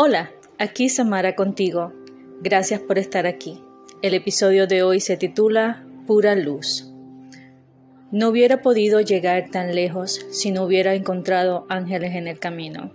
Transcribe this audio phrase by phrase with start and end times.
[0.00, 1.92] Hola, aquí Samara contigo.
[2.40, 3.60] Gracias por estar aquí.
[4.00, 6.88] El episodio de hoy se titula Pura Luz.
[8.12, 12.92] No hubiera podido llegar tan lejos si no hubiera encontrado ángeles en el camino.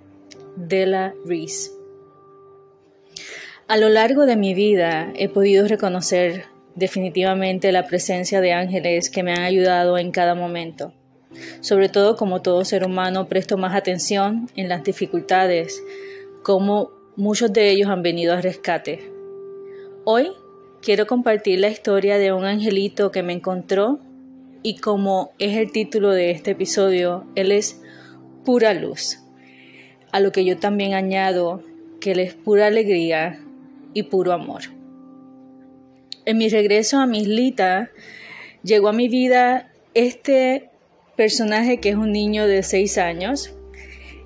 [0.56, 1.72] Della Reese.
[3.68, 6.46] A lo largo de mi vida he podido reconocer
[6.76, 10.94] definitivamente la presencia de ángeles que me han ayudado en cada momento.
[11.60, 15.84] Sobre todo como todo ser humano presto más atención en las dificultades,
[16.44, 19.12] como muchos de ellos han venido a rescate.
[20.04, 20.32] Hoy
[20.82, 24.00] quiero compartir la historia de un angelito que me encontró
[24.62, 27.82] y como es el título de este episodio, él es
[28.44, 29.20] pura luz,
[30.12, 31.64] a lo que yo también añado
[32.02, 33.40] que él es pura alegría
[33.94, 34.64] y puro amor.
[36.26, 37.90] En mi regreso a Mislita,
[38.64, 40.70] llegó a mi vida este
[41.16, 43.54] personaje que es un niño de seis años,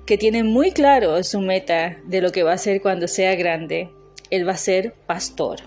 [0.08, 3.90] que tiene muy claro su meta de lo que va a ser cuando sea grande.
[4.30, 5.58] Él va a ser pastor.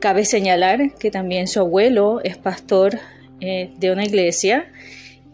[0.00, 2.98] Cabe señalar que también su abuelo es pastor
[3.40, 4.72] eh, de una iglesia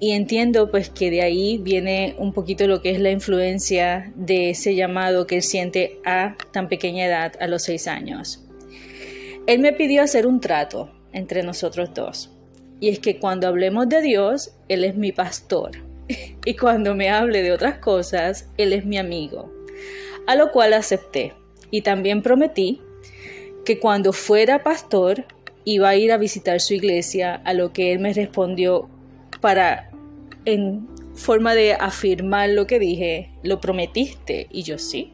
[0.01, 4.51] y entiendo pues que de ahí viene un poquito lo que es la influencia de
[4.51, 8.45] ese llamado que él siente a tan pequeña edad, a los seis años.
[9.47, 12.31] Él me pidió hacer un trato entre nosotros dos.
[12.81, 15.91] Y es que cuando hablemos de Dios, Él es mi pastor.
[16.45, 19.53] Y cuando me hable de otras cosas, Él es mi amigo.
[20.27, 21.35] A lo cual acepté.
[21.71, 22.81] Y también prometí
[23.65, 25.25] que cuando fuera pastor,
[25.65, 28.89] iba a ir a visitar su iglesia, a lo que Él me respondió
[29.41, 29.91] para,
[30.45, 34.49] en forma de afirmar lo que dije, lo prometiste.
[34.51, 35.13] Y yo sí.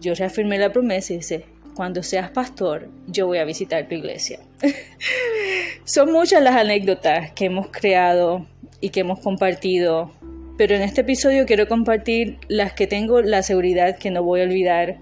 [0.00, 4.40] Yo reafirmé la promesa y dice, cuando seas pastor, yo voy a visitar tu iglesia.
[5.84, 8.46] Son muchas las anécdotas que hemos creado
[8.82, 10.12] y que hemos compartido,
[10.58, 14.44] pero en este episodio quiero compartir las que tengo la seguridad que no voy a
[14.44, 14.98] olvidar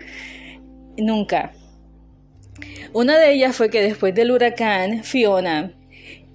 [0.97, 1.53] nunca.
[2.93, 5.73] Una de ellas fue que después del huracán Fiona,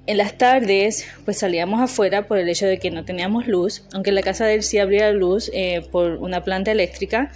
[0.07, 4.11] en las tardes, pues salíamos afuera por el hecho de que no teníamos luz, aunque
[4.11, 7.31] la casa de él sí habría luz eh, por una planta eléctrica.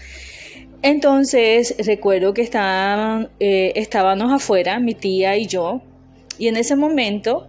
[0.81, 5.81] Entonces recuerdo que estaban, eh, estábamos afuera, mi tía y yo,
[6.37, 7.47] y en ese momento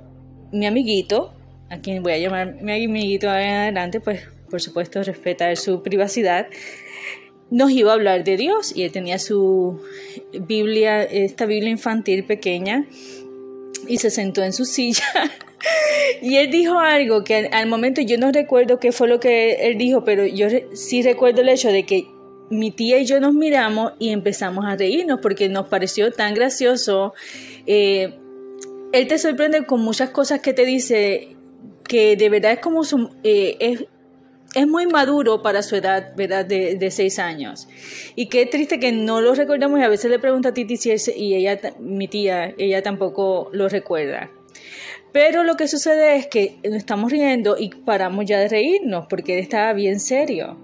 [0.52, 1.32] mi amiguito,
[1.70, 6.48] a quien voy a llamar mi amiguito en adelante, pues por supuesto respetar su privacidad,
[7.50, 9.80] nos iba a hablar de Dios y él tenía su
[10.32, 12.86] Biblia, esta Biblia infantil pequeña,
[13.88, 15.04] y se sentó en su silla.
[16.22, 19.78] Y él dijo algo que al, momento yo no recuerdo qué fue lo que él
[19.78, 22.06] dijo, pero yo sí recuerdo el hecho de que
[22.50, 27.14] mi tía y yo nos miramos y empezamos a reírnos porque nos pareció tan gracioso.
[27.66, 28.18] Eh,
[28.92, 31.36] él te sorprende con muchas cosas que te dice
[31.90, 32.82] que de verdad es como
[33.24, 33.84] eh, es,
[34.54, 36.46] es, muy maduro para su edad, ¿verdad?
[36.46, 37.66] De, de, seis años.
[38.14, 40.94] Y qué triste que no lo recordamos y a veces le pregunta a Titi si
[41.16, 44.30] y ella, mi tía, ella tampoco lo recuerda.
[45.10, 49.34] Pero lo que sucede es que nos estamos riendo y paramos ya de reírnos porque
[49.34, 50.56] él estaba bien serio.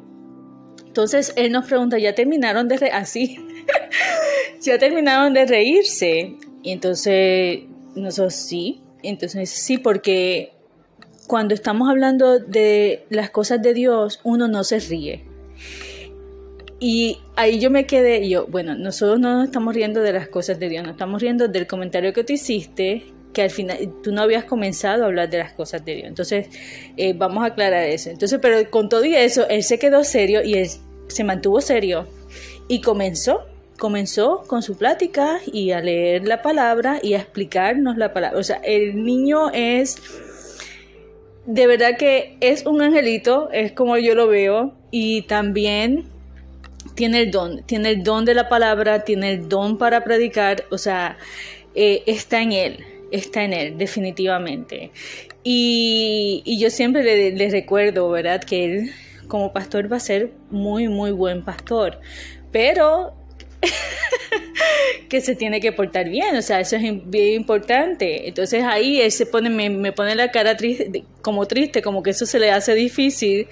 [0.87, 2.95] Entonces él nos pregunta, ¿ya terminaron de reír?
[2.95, 3.45] Así,
[4.61, 6.37] ¿ya terminaron de reírse?
[6.63, 7.65] Y entonces
[7.97, 8.81] nosotros sí.
[9.03, 10.56] Entonces sí, porque
[11.27, 15.25] cuando estamos hablando de las cosas de Dios, uno no se ríe.
[16.79, 20.59] Y ahí yo me quedé, yo, bueno, nosotros no nos estamos riendo de las cosas
[20.59, 24.23] de Dios, nos estamos riendo del comentario que tú hiciste, que al final tú no
[24.23, 26.09] habías comenzado a hablar de las cosas de Dios.
[26.09, 26.49] Entonces,
[26.97, 28.11] eh, vamos a aclarar eso.
[28.11, 30.69] Entonces, pero con todo y eso, él se quedó serio y él
[31.09, 32.07] se mantuvo serio
[32.69, 33.47] y comenzó,
[33.79, 38.39] comenzó con su plática y a leer la palabra y a explicarnos la palabra.
[38.39, 39.97] O sea, el niño es,
[41.47, 46.05] de verdad que es un angelito, es como yo lo veo y también
[46.95, 50.79] tiene el don, tiene el don de la palabra, tiene el don para predicar, o
[50.79, 51.17] sea,
[51.75, 54.91] eh, está en él, está en él, definitivamente.
[55.45, 58.43] Y, y yo siempre le, le recuerdo, ¿verdad?
[58.43, 58.91] Que él
[59.29, 62.01] como pastor va a ser muy, muy buen pastor.
[62.51, 63.15] Pero
[65.09, 68.29] que se tiene que portar bien, o sea, eso es bien importante.
[68.29, 72.39] Entonces ahí se pone, me, pone la cara triste, como triste, como que eso se
[72.39, 73.49] le hace difícil,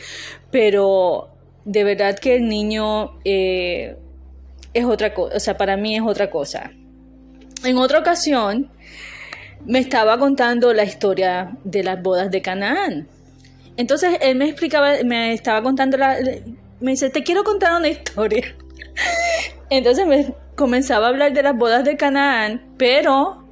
[0.51, 1.31] pero
[1.65, 3.97] de verdad que el niño eh,
[4.73, 6.73] es otra cosa, o sea, para mí es otra cosa.
[7.65, 8.71] En otra ocasión
[9.65, 13.09] me estaba contando la historia de las bodas de Canaán.
[13.77, 16.19] Entonces él me explicaba, me estaba contando la,
[16.81, 18.55] me dice, te quiero contar una historia.
[19.70, 23.44] Entonces me comenzaba a hablar de las bodas de Canaán, pero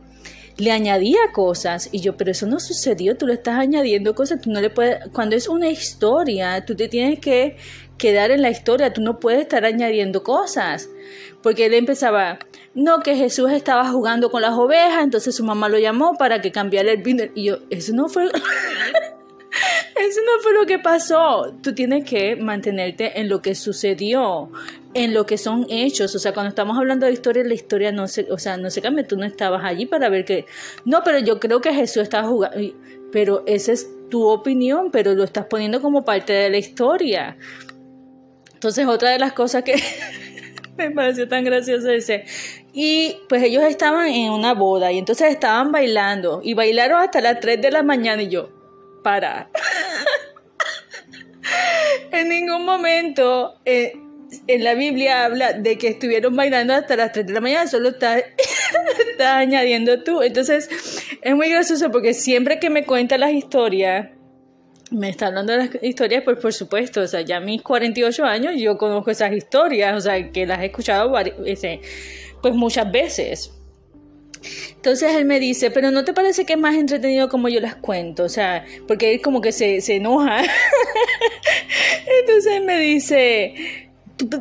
[0.57, 1.89] le añadía cosas.
[1.93, 4.99] Y yo, pero eso no sucedió, tú le estás añadiendo cosas, tú no le puedes,
[5.13, 7.57] cuando es una historia, tú te tienes que
[7.99, 10.89] quedar en la historia, tú no puedes estar añadiendo cosas,
[11.43, 12.39] porque él empezaba,
[12.75, 16.53] no, que Jesús estaba jugando con las ovejas, entonces su mamá lo llamó para que
[16.53, 18.29] cambiara el vino, y yo, eso no fue...
[19.95, 21.55] Eso no fue lo que pasó.
[21.63, 24.51] Tú tienes que mantenerte en lo que sucedió,
[24.95, 26.15] en lo que son hechos.
[26.15, 28.81] O sea, cuando estamos hablando de historia, la historia no se, o sea, no se
[28.81, 29.07] cambia.
[29.07, 30.47] Tú no estabas allí para ver que.
[30.85, 32.57] No, pero yo creo que Jesús estaba jugando.
[33.11, 37.37] Pero esa es tu opinión, pero lo estás poniendo como parte de la historia.
[38.55, 39.75] Entonces, otra de las cosas que
[40.79, 42.25] me pareció tan gracioso ese.
[42.73, 47.41] Y pues ellos estaban en una boda y entonces estaban bailando y bailaron hasta las
[47.41, 48.49] 3 de la mañana y yo,
[49.03, 49.51] para.
[52.13, 53.93] en ningún momento eh,
[54.47, 57.89] en la Biblia habla de que estuvieron bailando hasta las 3 de la mañana, solo
[57.91, 58.23] estás
[59.11, 60.23] está añadiendo tú.
[60.23, 60.69] Entonces,
[61.21, 64.11] es muy gracioso porque siempre que me cuenta las historias,
[64.91, 68.25] me está hablando de las historias, pues por supuesto, o sea, ya a mis 48
[68.25, 71.13] años yo conozco esas historias, o sea, que las he escuchado
[72.43, 73.53] pues muchas veces.
[74.75, 77.77] Entonces él me dice, pero ¿no te parece que es más entretenido como yo las
[77.77, 78.25] cuento?
[78.25, 80.43] O sea, porque él como que se, se enoja.
[82.21, 83.55] Entonces él me dice,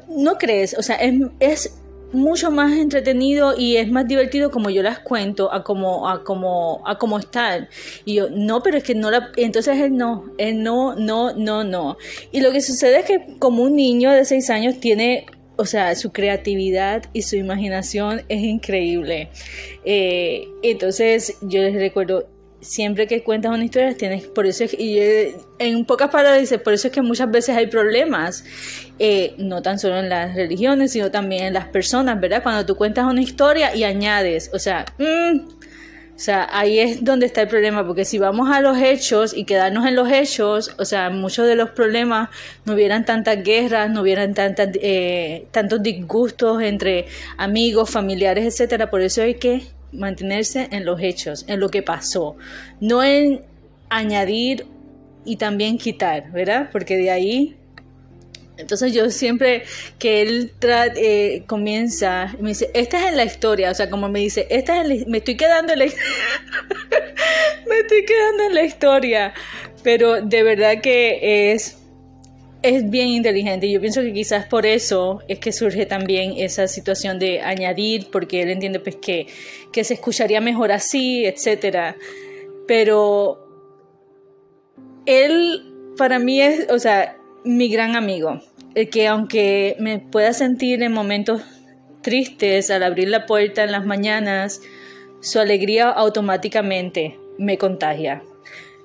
[0.10, 0.76] ¿no crees?
[0.78, 1.82] O sea, es, es,
[2.14, 6.82] mucho más entretenido y es más divertido como yo las cuento a como a como
[6.86, 7.70] a están
[8.04, 11.64] y yo no pero es que no la entonces él no él no no no
[11.64, 11.98] no
[12.34, 15.26] y lo que sucede es que como un niño de seis años tiene
[15.62, 19.30] o sea, su creatividad y su imaginación es increíble.
[19.86, 22.28] Eh, entonces, yo les recuerdo,
[22.62, 24.98] siempre que cuentas una historia, tienes, por eso es, y
[25.60, 28.44] en pocas palabras dice, por eso es que muchas veces hay problemas,
[28.98, 32.42] eh, no tan solo en las religiones, sino también en las personas, ¿verdad?
[32.42, 35.61] Cuando tú cuentas una historia y añades, o sea, mmm,
[36.22, 39.44] o sea, ahí es donde está el problema, porque si vamos a los hechos y
[39.44, 42.30] quedarnos en los hechos, o sea, muchos de los problemas
[42.64, 47.08] no hubieran tantas guerras, no hubieran tantas, eh, tantos disgustos entre
[47.38, 48.92] amigos, familiares, etcétera.
[48.92, 49.64] Por eso hay que
[49.94, 52.36] mantenerse en los hechos, en lo que pasó,
[52.80, 53.42] no en
[53.90, 54.68] añadir
[55.26, 56.70] y también quitar, ¿verdad?
[56.72, 57.56] Porque de ahí
[58.62, 59.64] entonces yo siempre
[60.00, 60.54] que él
[60.96, 64.82] eh, comienza, me dice, esta es en la historia, o sea, como me dice, esta
[64.82, 65.86] es me estoy quedando en la
[67.68, 69.34] me estoy quedando en la historia,
[69.84, 71.78] pero de verdad que es
[72.62, 73.66] es bien inteligente.
[73.66, 78.10] Y yo pienso que quizás por eso es que surge también esa situación de añadir,
[78.12, 79.28] porque él entiende pues que,
[79.72, 81.96] que se escucharía mejor así, etcétera.
[82.68, 83.48] Pero
[85.06, 88.40] él para mí es, o sea, mi gran amigo,
[88.74, 91.42] que aunque me pueda sentir en momentos
[92.02, 94.62] tristes al abrir la puerta en las mañanas,
[95.22, 98.24] su alegría automáticamente me contagia.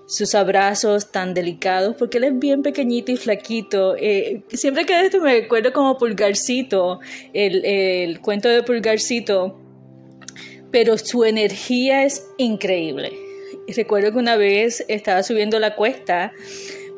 [0.07, 3.97] Sus abrazos tan delicados, porque él es bien pequeñito y flaquito.
[3.97, 7.01] Eh, siempre que esto me recuerdo como Pulgarcito,
[7.33, 9.59] el, el cuento de Pulgarcito,
[10.71, 13.13] pero su energía es increíble.
[13.75, 16.33] Recuerdo que una vez estaba subiendo la cuesta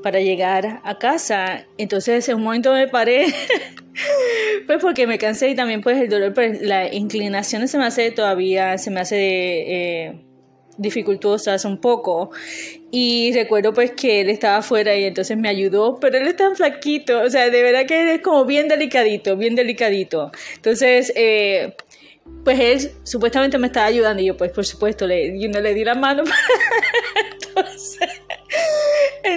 [0.02, 1.66] para llegar a casa.
[1.76, 3.26] Entonces en un momento me paré,
[4.66, 8.10] pues porque me cansé y también pues el dolor, pues la inclinación se me hace
[8.10, 10.20] todavía, se me hace eh,
[10.76, 12.30] dificultosas un poco.
[12.90, 16.56] Y recuerdo pues que él estaba afuera y entonces me ayudó, pero él es tan
[16.56, 20.32] flaquito, o sea, de verdad que él es como bien delicadito, bien delicadito.
[20.56, 21.74] Entonces, eh,
[22.44, 25.74] pues él supuestamente me estaba ayudando y yo pues por supuesto le, yo no le
[25.74, 26.24] di la mano.
[27.42, 28.17] entonces,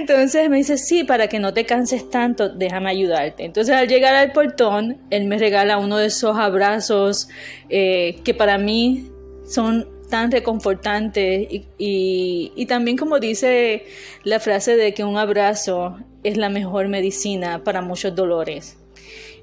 [0.02, 3.46] entonces me dice, sí, para que no te canses tanto, déjame ayudarte.
[3.46, 7.30] Entonces al llegar al portón, él me regala uno de esos abrazos
[7.70, 9.10] eh, que para mí
[9.46, 13.86] son tan reconfortantes y, también como dice
[14.24, 18.78] la frase de que un abrazo es la mejor medicina para muchos dolores.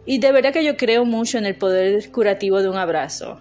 [0.07, 3.41] Y de verdad que yo creo mucho en el poder curativo de un abrazo.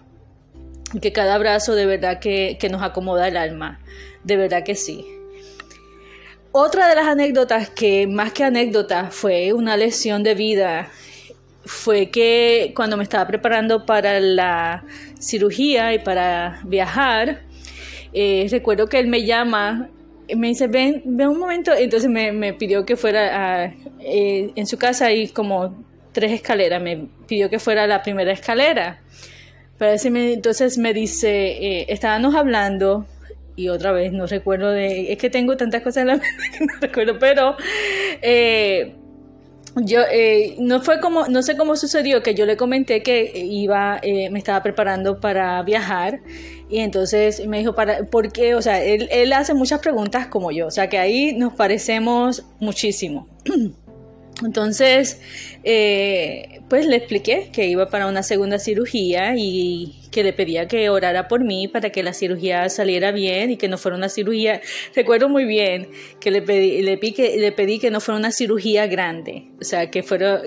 [1.01, 3.79] Que cada abrazo de verdad que nos acomoda el alma.
[4.23, 5.16] De verdad que sí.
[6.59, 10.89] Otra de las anécdotas que más que anécdota fue una lesión de vida
[11.63, 14.83] fue que cuando me estaba preparando para la
[15.19, 17.43] cirugía y para viajar,
[18.11, 19.91] eh, recuerdo que él me llama,
[20.35, 23.65] me dice, ven, ven un momento, entonces me, pidió que fuera a,
[23.99, 28.31] eh, en su casa hay como tres escaleras, me pidió que fuera a la primera
[28.31, 28.99] escalera.
[29.77, 33.05] Pero entonces me dice, eh, estábamos hablando
[33.57, 36.65] y otra vez no recuerdo de, es que tengo tantas cosas en la mente que
[36.65, 37.57] no recuerdo, pero
[38.21, 38.95] eh,
[39.75, 43.99] yo eh, no fue como no sé cómo sucedió que yo le comenté que iba
[44.01, 46.19] eh, me estaba preparando para viajar
[46.69, 50.51] y entonces me dijo para por qué o sea él, él hace muchas preguntas como
[50.51, 53.27] yo o sea que ahí nos parecemos muchísimo
[54.45, 55.19] Entonces,
[55.63, 60.89] eh, pues le expliqué que iba para una segunda cirugía y que le pedía que
[60.89, 64.61] orara por mí para que la cirugía saliera bien y que no fuera una cirugía.
[64.95, 65.89] Recuerdo muy bien
[66.19, 69.89] que le pedí, le que, le pedí que no fuera una cirugía grande, o sea,
[69.89, 70.41] que fuera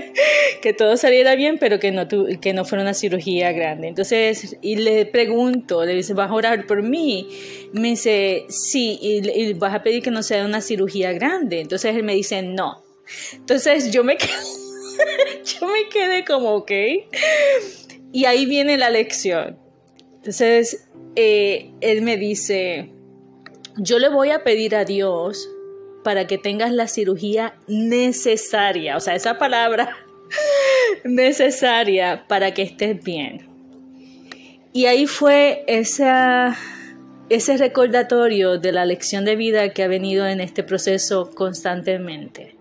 [0.62, 2.06] que todo saliera bien, pero que no
[2.40, 3.88] que no fuera una cirugía grande.
[3.88, 7.28] Entonces, y le pregunto, le dice, ¿vas a orar por mí?
[7.72, 11.60] Me dice, sí, y, y vas a pedir que no sea una cirugía grande.
[11.60, 12.83] Entonces él me dice, no.
[13.34, 14.16] Entonces yo me
[15.44, 16.70] yo me quedé como, ok.
[18.12, 19.58] Y ahí viene la lección.
[20.16, 22.90] Entonces eh, él me dice,
[23.76, 25.48] yo le voy a pedir a Dios
[26.02, 29.96] para que tengas la cirugía necesaria, o sea, esa palabra
[31.04, 33.48] necesaria para que estés bien.
[34.72, 36.56] Y ahí fue esa,
[37.30, 42.53] ese recordatorio de la lección de vida que ha venido en este proceso constantemente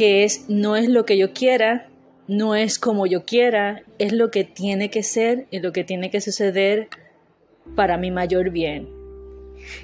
[0.00, 1.86] que es no es lo que yo quiera,
[2.26, 6.10] no es como yo quiera, es lo que tiene que ser y lo que tiene
[6.10, 6.88] que suceder
[7.76, 8.88] para mi mayor bien.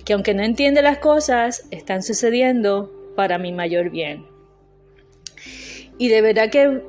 [0.06, 4.24] Que aunque no entiende las cosas, están sucediendo para mi mayor bien.
[5.98, 6.80] Y de verdad que,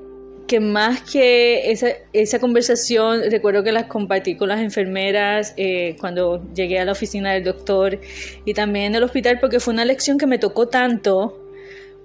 [0.48, 6.48] que más que esa, esa, conversación, recuerdo que las compartí con las enfermeras eh, cuando
[6.53, 8.00] llegué a la oficina del doctor
[8.46, 11.43] y también en el hospital porque fue una lección que me tocó tanto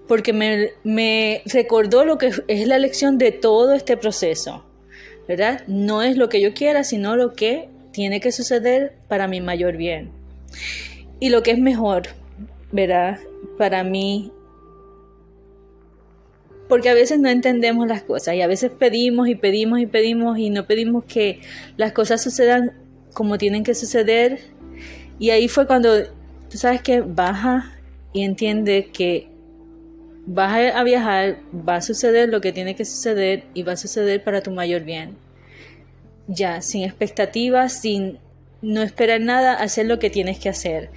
[0.08, 4.64] porque me, recordó lo que es la lección de todo este proceso,
[5.28, 5.62] ¿verdad?
[5.66, 9.76] No es lo que yo quiera, sino lo que tiene que suceder para mi mayor
[9.76, 10.10] bien.
[11.20, 12.08] Y lo que es mejor,
[12.72, 13.20] ¿verdad?
[13.58, 14.32] Para mí,
[16.68, 20.38] porque a veces no entendemos las cosas y a veces pedimos y pedimos y pedimos
[20.38, 21.40] y no pedimos que
[21.76, 22.72] las cosas sucedan
[23.12, 24.40] como tienen que suceder.
[25.18, 26.04] Y ahí fue cuando,
[26.50, 27.78] tú sabes que baja
[28.12, 29.31] y entiende que
[30.26, 34.22] vas a viajar, va a suceder lo que tiene que suceder y va a suceder
[34.22, 35.16] para tu mayor bien.
[36.28, 38.18] Ya, sin expectativas, sin
[38.62, 40.90] no esperar nada, hacer lo que tienes que hacer.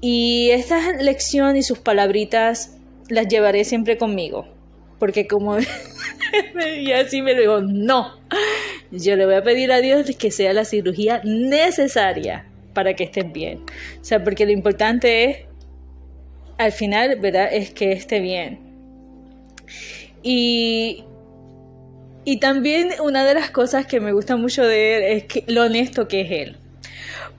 [0.00, 2.76] Y esta lección y sus palabritas
[3.08, 4.46] las llevaré siempre conmigo.
[4.98, 5.56] Porque como
[6.78, 8.20] y así me digo, no,
[8.90, 13.32] yo le voy a pedir a Dios que sea la cirugía necesaria para que estés
[13.32, 13.60] bien.
[14.00, 15.36] O sea, porque lo importante es
[16.60, 17.48] al final, ¿verdad?
[17.50, 18.58] Es que esté bien.
[20.22, 21.04] Y,
[22.26, 25.62] y también una de las cosas que me gusta mucho de él es que, lo
[25.62, 26.56] honesto que es él.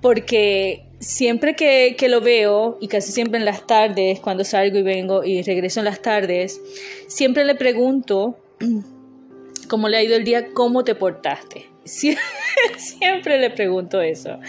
[0.02, 4.82] Porque siempre que, que, lo veo, y casi siempre en las tardes, cuando salgo y
[4.82, 6.60] vengo y regreso en las tardes,
[7.06, 8.40] siempre le pregunto
[9.70, 11.71] cómo le ha ido el día, cómo te portaste.
[11.86, 14.40] siempre le pregunto eso.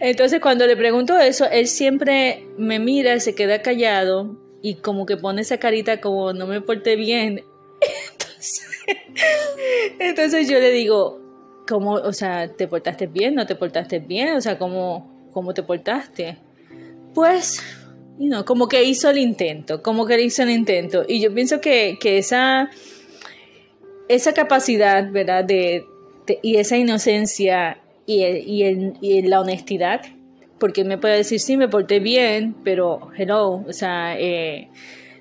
[0.00, 5.16] Entonces cuando le pregunto eso, él siempre me mira, se queda callado y como que
[5.16, 7.44] pone esa carita como no me porté bien.
[9.98, 11.20] Entonces, yo le digo,
[11.68, 13.34] ¿cómo, o sea, te portaste bien?
[13.34, 14.34] ¿No te portaste bien?
[14.34, 16.38] O sea, ¿cómo, cómo te portaste?
[17.14, 17.62] Pues,
[18.18, 21.04] you como que hizo el intento, como que hizo el intento.
[21.06, 22.70] Y yo pienso que, que esa,
[24.08, 25.44] esa capacidad, ¿verdad?
[25.44, 25.84] De,
[26.42, 30.02] y esa inocencia y, y, la honestidad,
[30.58, 34.68] porque me puede decir, sí, me porté bien, pero hello, o sea, eh,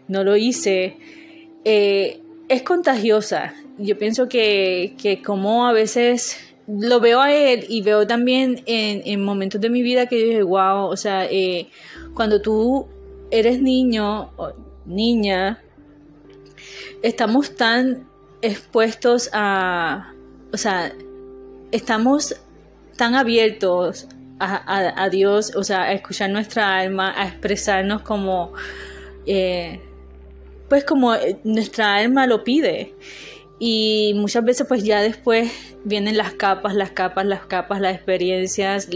[0.07, 0.97] no lo hice,
[1.63, 3.53] eh, es contagiosa.
[3.77, 6.37] Yo pienso que, que, como a veces
[6.67, 10.25] lo veo a él y veo también en, en momentos de mi vida que yo
[10.27, 11.67] dije, wow, o sea, eh,
[12.13, 12.87] cuando tú
[13.31, 14.53] eres niño o
[14.85, 15.63] niña,
[17.01, 18.07] estamos tan
[18.41, 20.10] expuestos a,
[20.53, 20.93] o sea,
[21.71, 22.35] estamos
[22.97, 24.07] tan abiertos
[24.43, 28.53] a, Dios, o sea, a escuchar nuestra alma, a expresarnos como,
[29.27, 29.79] eh,
[30.67, 32.95] pues como nuestra alma lo pide.
[33.59, 35.51] Y muchas veces pues ya después
[35.83, 38.89] vienen las capas, las capas, las capas, las experiencias,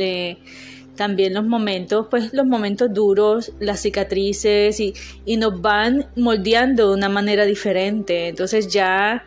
[0.95, 4.95] también los momentos, pues los momentos duros, las cicatrices y,
[5.25, 8.29] y nos van moldeando de una manera diferente.
[8.29, 9.23] Entonces ya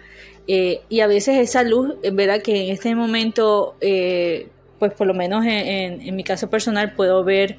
[0.51, 5.13] eh, y a veces esa luz, verdad que en este momento, eh, pues por lo
[5.13, 7.59] menos en, mi caso personal puedo ver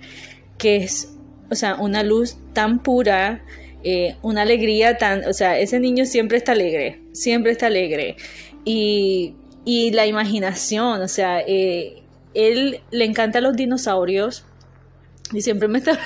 [0.57, 1.15] que es,
[1.51, 3.43] o sea, una luz tan pura,
[3.83, 8.15] eh, una alegría tan, o sea, ese niño siempre está alegre, siempre está alegre.
[8.65, 14.45] Y, y la imaginación, o sea, él le encantan los dinosaurios
[15.31, 15.99] y siempre me está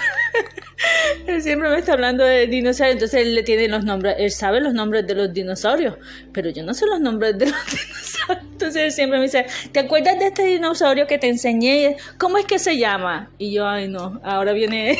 [1.28, 4.60] él siempre me está hablando de dinosaurios, entonces él le tiene los nombres, él sabe
[4.60, 5.96] los nombres de los dinosaurios,
[6.32, 8.48] pero yo no sé los nombres de los dinosaurios.
[8.54, 11.98] Entonces él siempre me dice, ¿te acuerdas de este dinosaurio que te enseñé?
[12.18, 13.30] ¿Cómo es que se llama?
[13.38, 14.98] Y yo, ay no, ahora viene...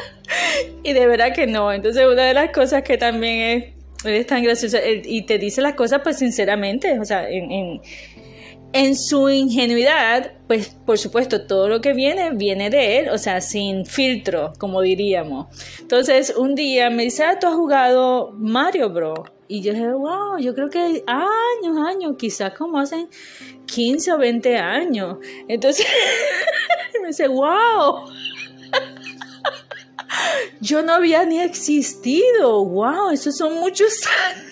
[0.82, 1.72] y de verdad que no.
[1.72, 5.74] Entonces una de las cosas que también es, es tan graciosa y te dice las
[5.74, 7.80] cosas pues sinceramente, o sea, en en
[8.96, 13.84] su ingenuidad, pues por supuesto todo lo que viene viene de él, o sea, sin
[13.84, 15.46] filtro, como diríamos.
[15.80, 19.14] Entonces un día me dice, ah, tú has jugado Mario Bro.
[19.48, 23.08] Y yo dije, wow, yo creo que años, años, quizás como hacen
[23.66, 25.18] 15 o 20 años.
[25.48, 25.86] Entonces
[27.02, 28.04] me dice, wow.
[30.60, 33.92] yo no había ni existido, wow, esos son muchos
[34.28, 34.50] años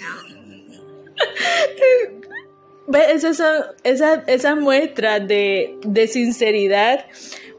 [2.95, 7.05] esa, esa, esa muestra de, de sinceridad,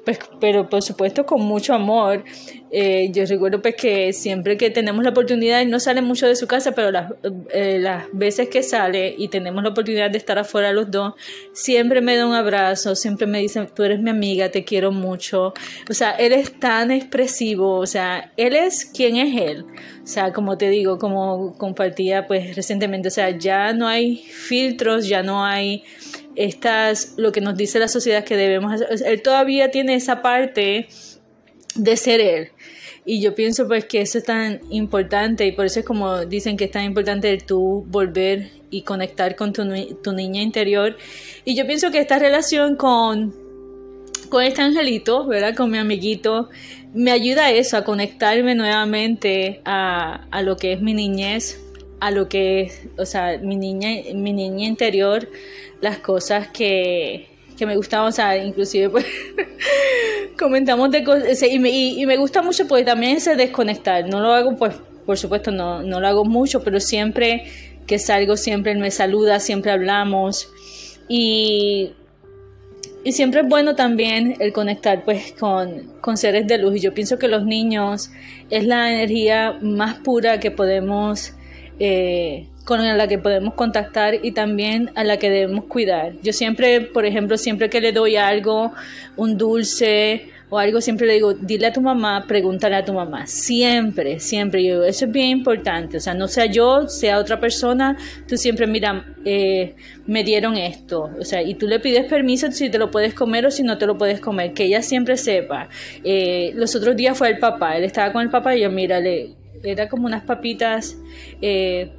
[0.06, 2.24] pues, pero por supuesto con mucho amor,
[2.72, 6.48] eh, yo recuerdo pues que siempre que tenemos la oportunidad, no sale mucho de su
[6.48, 7.12] casa, pero las,
[7.52, 11.14] eh, las veces que sale y tenemos la oportunidad de estar afuera los dos,
[11.54, 15.54] siempre me da un abrazo, siempre me dice, tú eres mi amiga, te quiero mucho.
[15.90, 19.66] O sea, él es tan expresivo, o sea, él es quien es él.
[20.04, 25.08] O sea, como te digo, como compartía pues recientemente, o sea, ya no hay filtros,
[25.08, 25.84] ya no hay
[26.36, 28.88] estas, lo que nos dice la sociedad que debemos hacer.
[29.06, 30.88] Él todavía tiene esa parte
[31.76, 32.50] de ser él.
[33.06, 36.58] Y yo pienso pues que eso es tan importante y por eso es como dicen
[36.58, 39.64] que es tan importante el tú volver y conectar con tu,
[40.04, 40.96] tu niña interior.
[41.46, 43.34] Y yo pienso que esta relación con,
[44.30, 45.56] con este angelito, ¿verdad?
[45.56, 46.50] Con mi amiguito,
[46.94, 51.60] me ayuda a eso, a conectarme nuevamente a, a lo que es mi niñez,
[52.00, 55.28] a lo que es, o sea, mi niña, mi niña interior,
[55.82, 59.06] las cosas que, que me gustaban, o sea, inclusive pues
[60.40, 64.34] comentamos de cosas, y me, y, me gusta mucho pues también ese desconectar, no lo
[64.34, 67.46] hago pues, por supuesto no, no lo hago mucho, pero siempre
[67.90, 70.48] que salgo siempre me saluda, siempre hablamos.
[71.08, 71.94] Y,
[73.04, 76.76] y siempre es bueno también el conectar pues con, con seres de luz.
[76.76, 78.12] Y yo pienso que los niños
[78.52, 81.34] es la energía más pura que podemos
[81.80, 86.14] eh, con la que podemos contactar y también a la que debemos cuidar.
[86.22, 88.74] Yo siempre, por ejemplo, siempre que le doy algo,
[89.16, 93.26] un dulce o algo, siempre le digo, dile a tu mamá, pregúntale a tu mamá.
[93.26, 94.64] Siempre, siempre.
[94.64, 95.98] Yo, eso es bien importante.
[95.98, 99.74] O sea, no sea yo, sea otra persona, tú siempre, mira, eh,
[100.06, 101.10] me dieron esto.
[101.20, 103.80] O sea, y tú le pides permiso si te lo puedes comer o si no
[103.80, 104.54] te lo puedes comer.
[104.54, 105.70] Que ella siempre sepa.
[106.04, 107.78] Eh, los otros días fue el papá.
[107.78, 110.96] Él estaba con el papá y yo, mira, le, era como unas papitas.
[111.42, 111.94] Eh,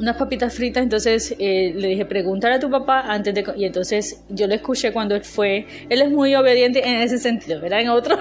[0.00, 3.44] unas papitas fritas, entonces eh, le dije, pregúntale a tu papá antes de...
[3.56, 7.60] Y entonces yo le escuché cuando él fue, él es muy obediente en ese sentido,
[7.60, 7.80] ¿verdad?
[7.80, 8.18] En otro,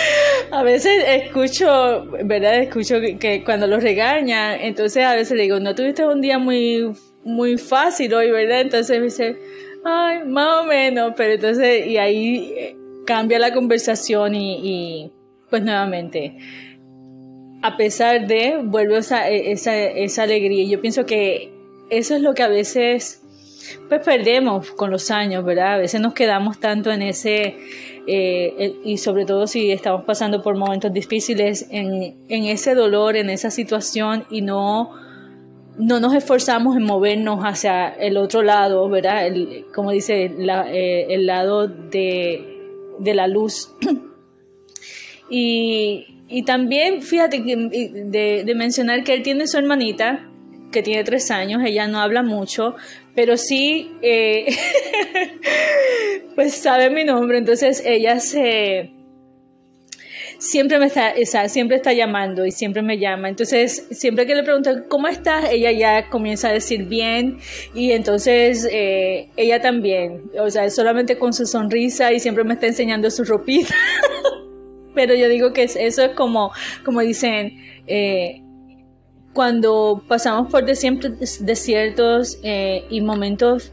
[0.50, 2.60] a veces escucho, ¿verdad?
[2.60, 6.92] Escucho que, cuando lo regaña, entonces a veces le digo, no tuviste un día muy,
[7.22, 8.62] muy fácil hoy, ¿verdad?
[8.62, 9.36] Entonces me dice,
[9.84, 15.12] ay, más o menos, pero entonces, y ahí eh, cambia la conversación y
[15.48, 16.36] pues nuevamente
[17.62, 20.68] a pesar de, vuelve esa, esa, esa alegría.
[20.68, 21.52] Yo pienso que
[21.90, 23.22] eso es lo que a veces
[23.88, 25.74] pues perdemos con los años, ¿verdad?
[25.74, 27.56] A veces nos quedamos tanto en ese,
[28.06, 33.30] eh, y sobre todo si estamos pasando por momentos difíciles, en, en, ese dolor, en
[33.30, 34.90] esa situación y no,
[35.78, 39.26] no nos esforzamos en movernos hacia el otro lado, ¿verdad?
[39.26, 42.58] El, como dice, eh, el lado de,
[42.98, 43.72] de la luz.
[45.30, 47.54] y, y también, fíjate, que,
[48.44, 50.28] de, mencionar que él tiene su hermanita,
[50.72, 52.74] que tiene tres años, ella no habla mucho,
[53.14, 54.46] pero sí, eh,
[56.34, 58.90] pues sabe mi nombre, entonces ella se
[60.42, 61.14] siempre me está,
[61.48, 63.28] siempre está llamando y siempre me llama.
[63.28, 65.50] Entonces, siempre que le pregunto, ¿cómo estás?
[65.50, 67.38] Ella ya comienza a decir bien
[67.74, 72.66] y entonces eh, ella también, o sea, solamente con su sonrisa y siempre me está
[72.66, 73.74] enseñando su ropita.
[74.94, 76.52] Pero yo digo que eso es como,
[76.84, 78.42] como dicen, eh,
[79.32, 83.72] cuando pasamos por desiertos eh, y momentos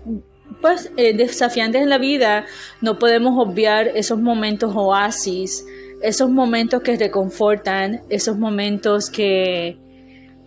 [0.62, 2.46] pues, eh, desafiantes en la vida,
[2.82, 5.66] no podemos obviar esos momentos oasis,
[6.02, 9.78] esos momentos que reconfortan, esos momentos que,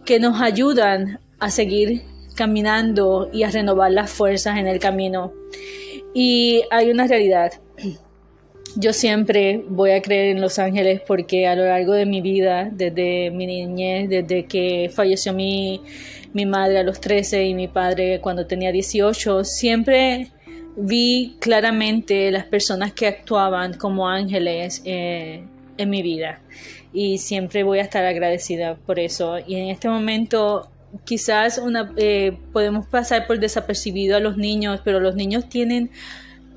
[0.04, 2.02] que nos ayudan a seguir
[2.34, 5.32] caminando y a renovar las fuerzas en el camino.
[6.14, 7.52] Y hay una realidad
[8.76, 12.68] yo siempre voy a creer en los ángeles porque a lo largo de mi vida,
[12.72, 15.80] desde mi niñez, desde que falleció mi,
[16.32, 20.28] mi madre a los 13 y mi padre cuando tenía 18, siempre
[20.76, 25.44] vi claramente las personas que actuaban como ángeles eh,
[25.76, 26.40] en mi vida
[26.92, 29.38] y siempre voy a estar agradecida por eso.
[29.46, 30.70] Y en este momento
[31.04, 35.90] quizás una, eh, podemos pasar por desapercibido a los niños, pero los niños tienen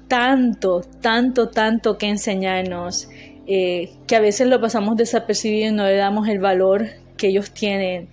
[0.07, 3.09] tanto, tanto, tanto que enseñarnos
[3.47, 6.87] eh, que a veces lo pasamos desapercibido y no le damos el valor
[7.17, 8.09] que ellos tienen.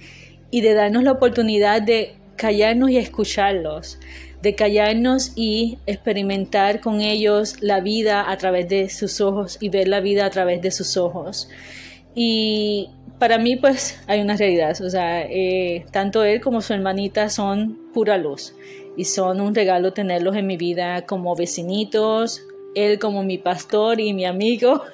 [0.51, 3.99] Y de darnos la oportunidad de callarnos y escucharlos,
[4.43, 9.89] de callarnos y experimentar con ellos la vida a través de sus ojos y ver
[9.89, 11.49] la vida a través de sus ojos.
[12.15, 17.29] Y para mí pues hay una realidad, o sea, eh, tanto él como su hermanita
[17.31, 18.53] son pura luz
[18.97, 24.13] y son un regalo tenerlos en mi vida como vecinitos, él como mi pastor y
[24.13, 24.83] mi amigo.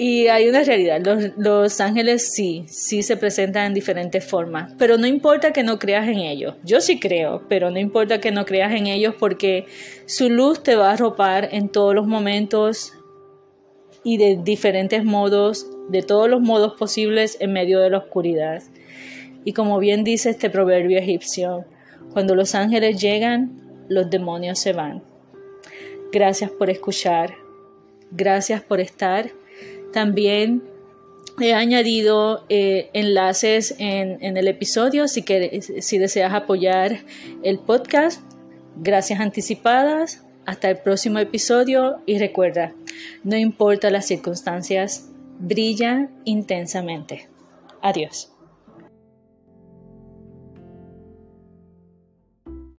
[0.00, 4.96] Y hay una realidad, los, los, ángeles sí, sí se presentan en diferentes formas, pero
[4.96, 8.44] no importa que no creas en ellos, yo sí creo, pero no importa que no
[8.44, 9.66] creas en ellos porque
[10.06, 12.92] su luz te va a arropar en todos los momentos
[14.04, 18.62] y de diferentes modos, de todos los modos posibles en medio de la oscuridad.
[19.44, 21.64] Y como bien dice este proverbio egipcio,
[22.12, 25.02] cuando los ángeles llegan, los demonios se van.
[26.12, 27.34] Gracias por escuchar,
[28.10, 29.30] gracias por estar
[29.92, 30.62] también
[31.40, 37.00] he añadido eh, enlaces en, el episodio si, que, si deseas apoyar
[37.42, 38.22] el podcast.
[38.76, 40.24] Gracias anticipadas.
[40.46, 42.72] Hasta el próximo episodio y recuerda,
[43.22, 47.28] no importa las circunstancias, brilla intensamente.
[47.82, 48.37] Adiós.